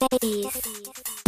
babies. 0.00 1.27